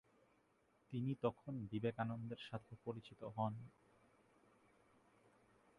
তিনি 0.93 1.11
তখন 1.21 1.53
বিবেকানন্দের 1.71 2.41
সাথে 2.49 2.73
পরিচিত 2.85 3.21
হন। 3.35 3.53